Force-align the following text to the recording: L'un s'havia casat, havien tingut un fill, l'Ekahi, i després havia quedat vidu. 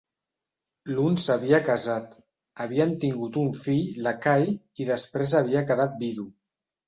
L'un 0.91 1.17
s'havia 1.25 1.57
casat, 1.67 2.15
havien 2.63 2.95
tingut 3.05 3.37
un 3.43 3.53
fill, 3.67 4.01
l'Ekahi, 4.07 4.55
i 4.85 4.89
després 4.91 5.35
havia 5.43 5.63
quedat 5.73 5.97
vidu. 6.01 6.27